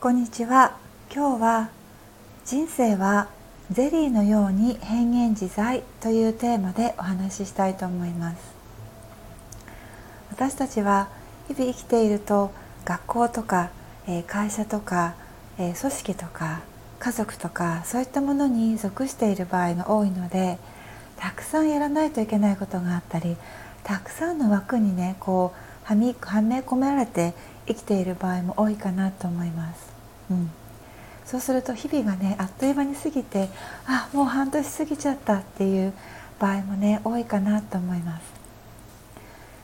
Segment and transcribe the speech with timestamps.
[0.00, 0.76] こんにちは。
[1.12, 1.70] 今日は
[2.44, 3.30] 人生は
[3.72, 8.38] ゼリーのように変幻自在というテーマでお話ししたいと思います。
[10.30, 11.08] 私たちは
[11.48, 12.52] 日々生きていると
[12.84, 13.70] 学校とか
[14.28, 15.16] 会社とか
[15.56, 16.60] 組織とか
[17.00, 20.58] 家族とかそういったものに属している場合が多いので
[21.16, 23.36] たくさんやらないといけないことがあったり
[23.82, 27.34] たくさんの枠にねこうはみはめ込められて
[27.68, 29.92] 生きている場合も多いかなと思います。
[30.30, 30.50] うん、
[31.24, 33.48] そうすると日々がねあっという間に過ぎて
[33.86, 35.92] あもう半年過ぎちゃったっていう
[36.38, 38.24] 場合もね多いかなと思います。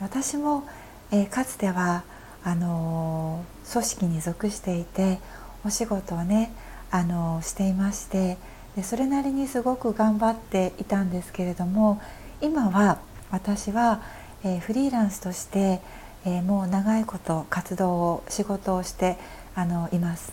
[0.00, 0.64] 私も、
[1.10, 2.04] えー、かつては
[2.44, 5.18] あのー、組織に属していて
[5.64, 6.52] お仕事をね、
[6.90, 8.36] あのー、していまして
[8.76, 12.00] でそれなりにすごく頑張っていたんですけれども
[12.42, 12.98] 今は
[13.30, 14.02] 私は、
[14.44, 15.80] えフリーランスとして、
[16.26, 19.16] えもう長いこと活動を仕事をして
[19.54, 20.32] あのいます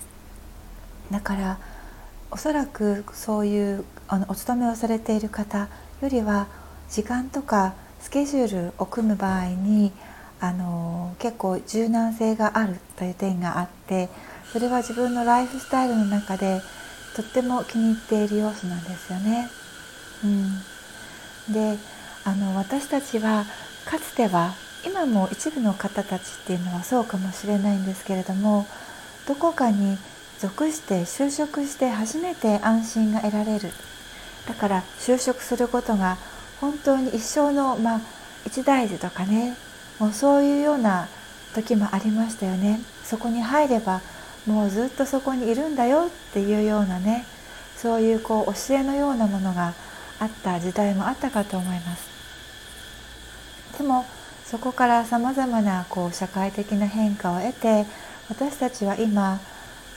[1.11, 1.59] だから
[2.31, 5.69] おそらくそういうあのお勤めをされている方
[6.01, 6.47] よりは
[6.89, 9.91] 時間とかスケジュールを組む場合に
[10.39, 14.09] あの結構柔軟性があるという点があって
[14.51, 16.59] それは自分のライフスタイルの中で
[17.15, 19.49] とっても気に入っている要素なんですよね。
[20.23, 21.77] うん、で
[22.25, 23.45] あの私たちは
[23.85, 24.55] かつては
[24.85, 28.67] 今も一部の方たちっていうのはそうかもしれないんですけれども
[29.27, 29.97] どこかに
[30.39, 33.69] 属して就職して初めて安心が得られる。
[34.47, 36.17] だから就職することが
[36.59, 38.01] 本当に一生の、まあ、
[38.45, 39.55] 一大事とかね
[39.99, 41.07] もうそういうような
[41.55, 42.81] 時もありましたよね。
[43.03, 44.01] そこに入れば
[44.45, 47.25] もうずっとそこにいるんだよっていうようなね
[47.77, 49.73] そういうこう教えのようなものが
[50.19, 52.09] あった時代もあったかと思います。
[53.77, 54.05] でも
[54.53, 57.87] そこからさまざまなこう社会的な変化を得て
[58.29, 59.39] 私たちは今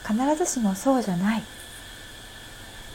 [0.03, 1.43] 必ずしもそうじゃない。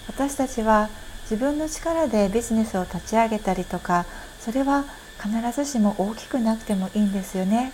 [0.07, 0.89] 私たちは
[1.29, 4.07] 自分の力でビジネスを立ち上げたりとか
[4.39, 4.85] それは
[5.21, 7.73] 必ずしも大きくなくてもいいんですよね。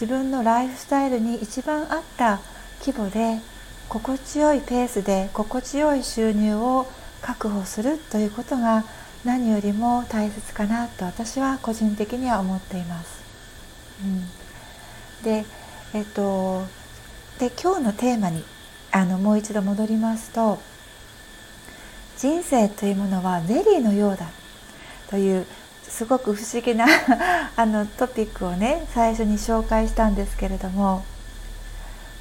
[0.00, 2.40] 自分のライフスタイルに一番合った
[2.80, 3.38] 規模で
[3.90, 6.86] 心地よいペースで心地よい収入を
[7.20, 8.84] 確保するということが
[9.24, 13.20] 何よりも大切かなと私は個人的には思っています。
[14.02, 14.26] うん、
[15.22, 15.44] で
[15.92, 16.64] えっと
[17.38, 18.44] で今日のテーマに
[18.92, 20.58] あのもう一度戻りますと
[22.16, 24.30] 人生というものはゼリーのようだ
[25.08, 25.46] という
[25.82, 26.86] すごく不思議な
[27.56, 31.04] あのトピックをね最初に紹介したんですけれども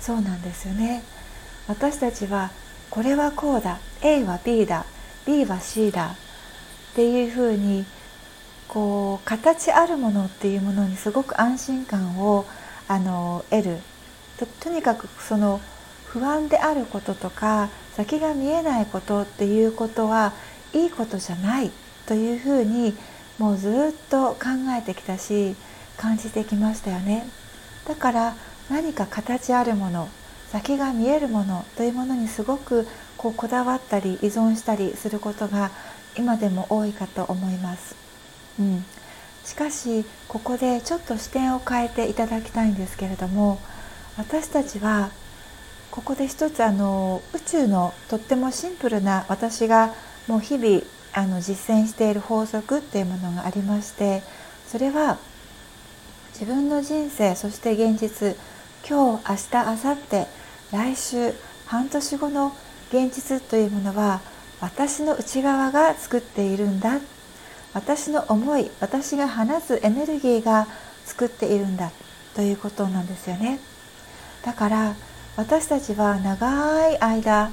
[0.01, 1.03] そうなんですよね
[1.67, 2.51] 私たちは
[2.89, 4.85] これはこうだ A は B だ
[5.25, 6.15] B は C だ
[6.91, 7.85] っていうふうに
[8.67, 12.45] こう形あるものっていうものにすごく安心感を
[12.87, 13.77] あの得る。
[14.37, 15.59] ととにかくその
[16.05, 20.33] 不安であることとか先が見えないことっていうことは
[20.73, 21.71] いいことじゃない
[22.05, 22.95] というふうに
[23.37, 24.39] もうずっと考
[24.77, 25.55] えてきたし
[25.97, 27.27] 感じてきましたよね。
[27.85, 28.35] だから
[28.69, 30.09] 何か形あるもの
[30.51, 35.71] 先が見えるものというものにすごくこうこだわったり依存したりすることが
[36.19, 37.95] 今でも多いかと思います、
[38.59, 38.85] うん、
[39.45, 43.59] しかしここでちょっと視点を変えていただきたいんですけれども
[44.17, 45.11] 私たちは
[45.91, 49.93] ここで一つあの宇宙のとってもシンプルな私が
[50.27, 50.81] もう日々
[51.13, 54.21] あの実践している法則っていうものがありまして
[54.67, 55.17] それは
[56.33, 58.35] 自分の人生そして現実
[58.87, 60.27] 今日明日明後日
[60.71, 61.33] 来週
[61.65, 62.55] 半年後の
[62.89, 64.21] 現実というものは
[64.61, 66.99] 私の内側が作っているんだ。
[67.73, 70.67] 私の思い私が放つエネルギーが
[71.05, 71.91] 作っているんだ。
[72.35, 73.59] ということなんですよね。
[74.43, 74.95] だから
[75.35, 77.51] 私たちは長い間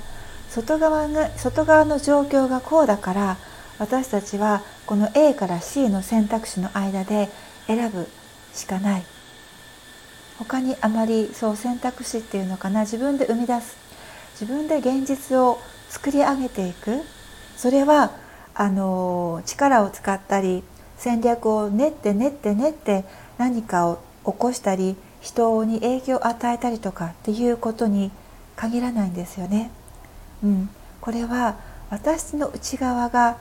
[0.48, 3.36] 外側が外側の状況がこうだから
[3.78, 7.28] 私たちはこの A から C の選択肢の間で
[7.66, 8.08] 選ぶ
[8.54, 9.04] しかない。
[10.38, 12.80] 他にあまりそう選択肢っていうのかな。
[12.80, 13.76] 自分で生み出す。
[14.38, 15.58] 自分で現実を
[15.96, 17.00] 作り上げていく
[17.56, 18.12] それは
[18.54, 20.62] あの力を使ったり
[20.98, 23.04] 戦略を練って練って練って
[23.38, 23.96] 何かを
[24.26, 28.10] 起こしたり人に影響を与えたりとかっていうことに
[28.56, 29.70] 限らないんですよね。
[30.44, 30.68] うん、
[31.00, 31.56] これは
[31.88, 33.38] 私の内側が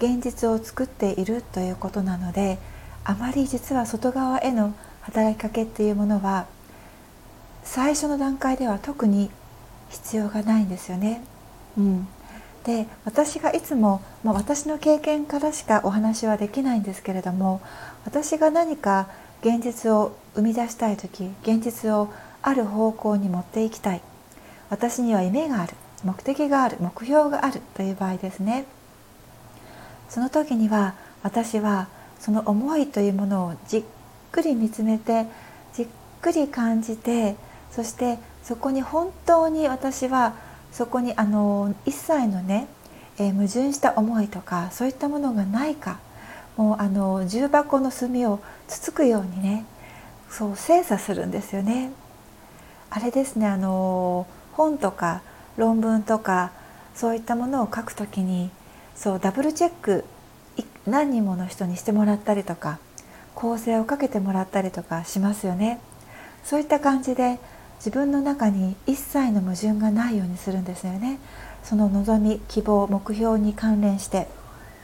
[0.00, 2.58] 現実を作っているということなので
[3.04, 6.46] あまり実は外側への働きかけっていうものは
[7.62, 9.30] 最初の段階では特に
[9.90, 11.22] 必要がないんですよね。
[11.76, 12.08] うん、
[12.64, 17.60] で私がいつも、まあ、私の経験からしかお話はできないんですけれども
[18.04, 19.08] 私が何か
[19.40, 24.02] 現実を生み出したい時現実をある方向に持っていきたい。
[24.68, 25.74] 私には夢がある。
[26.04, 26.76] 目的がある。
[26.80, 28.64] 目標があるという場合ですね。
[30.08, 33.84] その時には私はその思いというものをじっ
[34.30, 35.26] くり見つめて
[35.72, 35.86] じっ
[36.20, 37.36] くり感じて
[37.70, 40.34] そしてそこに本当に私は
[40.72, 42.66] そこにあの一切のね、
[43.18, 46.00] えー、矛盾した思いとかそういったものがないか
[46.56, 49.64] もうあの重箱の隅をつつくようにね
[50.30, 51.92] そう精査するんですよね。
[52.90, 55.22] あれですねあの本とか
[55.56, 56.52] 論文とか
[56.94, 58.50] そういったものを書くときに
[58.94, 60.04] そうダブルチェック
[60.86, 62.78] 何人もの人にしてもらったりとか
[63.34, 65.80] 構成をかけてもらったりとかしますよね。
[66.44, 67.38] そういった感じで
[67.84, 71.18] 自分の中に一切の矛盾がないようにするんですよね。
[71.64, 74.28] その望み希望目標に関連して、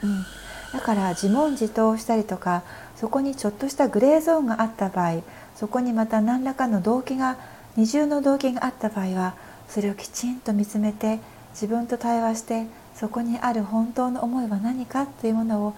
[0.03, 0.25] うん、
[0.73, 2.63] だから自問自答したりとか
[2.97, 5.21] そこにちょっとしたグレーゾーンがあった場合
[5.55, 7.37] そこにまた何らかの動機が
[7.75, 9.35] 二重の動機があった場合は
[9.67, 11.19] それをきちんと見つめて
[11.51, 15.73] 自分と対話してそこにある本当の思いは何かというものを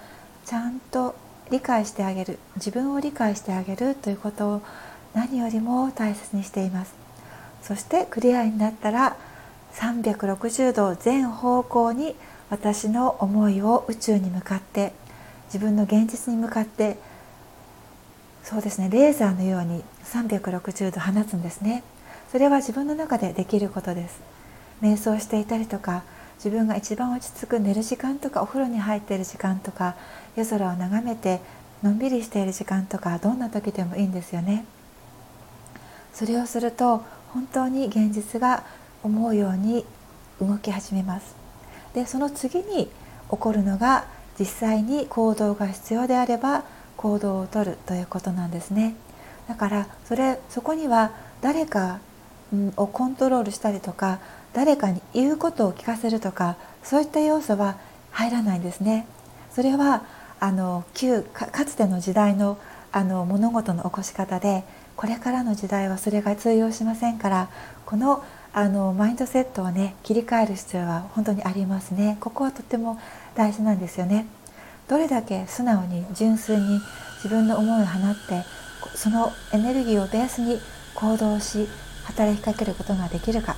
[0.46, 1.16] ちゃんと
[1.52, 2.40] 理解してあげる。
[2.56, 4.62] 自分を理解してあげるということを
[5.14, 7.01] 何よりも大切にしています。
[7.62, 9.16] そしてクリアになったら
[9.74, 12.16] 360度全方向に
[12.50, 14.94] 私の思いを宇宙に向かって
[15.46, 16.98] 自分の現実に向かって
[18.44, 21.84] そうですねレーザーのように360度放つんですね。
[22.32, 24.22] それは自分の中でできることです。
[24.82, 26.04] 瞑想していたりとか
[26.38, 29.96] 自分が一番落ち着く寝る時間とかお風呂に入っている時間とか
[30.36, 31.40] 夜空を眺めて
[31.84, 34.66] のんびりしている時間とかどんな時でもいいんですよね。
[36.14, 38.64] それをすると本当に現実が
[39.04, 39.86] 思うように
[40.42, 41.36] 動き始めます。
[41.94, 42.92] でその次に起
[43.30, 44.06] こるのが
[44.40, 46.64] 実際に行動が必要であれば
[46.98, 48.96] 行動をとるということなんですね。
[49.48, 51.12] だからそれそこには
[51.42, 52.00] 誰か
[52.78, 54.20] をコントロールしたりとか
[54.54, 57.78] 誰かに言うことを聞かせるとかそういった要素は
[58.12, 59.08] 入らないんですね。
[59.52, 60.04] それは
[60.40, 62.58] あの旧かつての時代の
[62.94, 64.66] あの物事の起こし方で
[65.02, 67.50] これからの時代はそれが通用しませんから
[67.88, 72.18] このあのマインドセットをね切り替える必要は本当にありますね。
[72.20, 73.00] ここはとっても
[73.34, 74.28] 大事なんですよね。
[74.88, 76.80] どれだけ素直に純粋に
[77.16, 78.44] 自分の思いを放って
[78.94, 80.60] そのエネルギーをベースに
[80.94, 81.68] 行動し
[82.04, 83.56] 働きかけることができるか。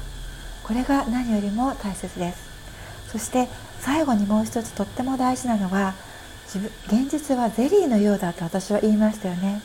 [0.64, 2.38] これが何よりも大切です。
[3.12, 3.50] そして
[3.82, 5.94] 最後にもう一つとっても大事なのは
[6.46, 9.62] 自分現実はゼリーのようだと私は言いましたよね。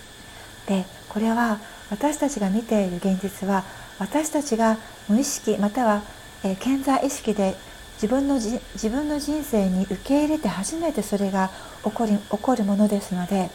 [0.67, 1.59] でこれは
[1.91, 3.65] 私たちが見ている現実は
[3.99, 4.79] 私たちが
[5.09, 6.03] 無意識または、
[6.45, 7.55] え、健在意識で
[7.95, 11.51] 自分の自分の人生に受け入れて初めてそれが
[11.83, 13.51] 起こり起こるものですので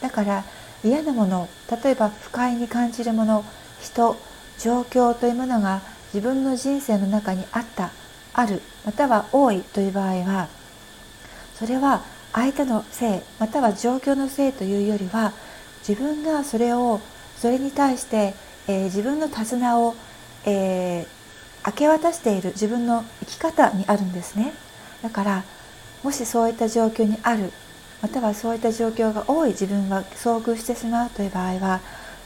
[0.00, 0.44] だから
[0.82, 1.48] 嫌なもの
[1.82, 3.44] 例えば不快に感じるもの
[3.80, 4.16] 人
[4.58, 5.80] 状況というものが
[6.12, 7.90] 自分の人生の中にあった
[8.32, 10.48] あるまたは多いという場合は
[11.54, 12.02] それは
[12.32, 15.32] 相手のせいまたは状況のせいというよりは
[15.86, 17.00] 自分がそれを
[17.36, 18.34] それに対して、
[18.66, 19.94] えー、自分の手綱を、
[20.46, 21.06] えー、
[21.66, 24.52] 明け渡している自分の生き方にあるんですね。
[25.02, 25.44] だから
[26.02, 27.52] もしそういった状況にある
[28.00, 31.80] またはそういった状況が多い自分が遭遇してしまうという場合は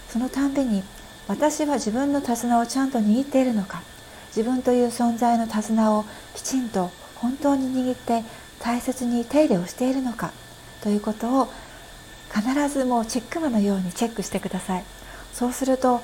[0.08, 0.82] そのたんびに
[1.28, 3.82] 私は自分の手綱をちゃんと握っているのか
[4.34, 6.04] 自分という存在の手綱を
[6.34, 8.24] きちんと本当に握って
[8.60, 10.32] 大切に手入れをしているのか
[10.82, 11.48] ということを
[12.34, 14.84] 必ずもうチェックマのようにチェックしてください。
[15.32, 16.00] そうすると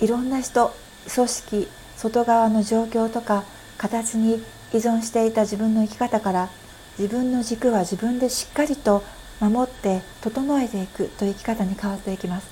[0.00, 0.74] いろんな人
[1.12, 3.44] 組織外側の状況とか
[3.78, 4.42] 形に
[4.72, 6.48] 依存していた自分の生き方から
[6.98, 9.02] 自分の軸は自分でしっかりと
[9.40, 12.48] 守って整えていくという生き方に変わっていきます。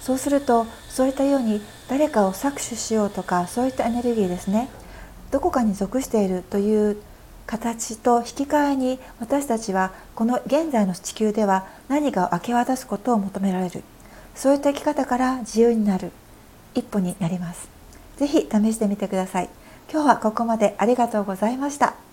[0.00, 4.68] そうするとそういったように誰かを搾取しようとかそういったエネルギーですね
[5.30, 6.98] どこかに属しているという
[7.46, 13.82] 形と引き換えに私たちはこの現在の地球では何かを明け渡すことを求められる。
[14.34, 16.10] そういった生き方から自由になる。
[16.74, 17.68] 一歩になります。
[18.16, 19.48] 是非試してみてください。
[19.92, 22.03] 今日はここまでありがとうございました。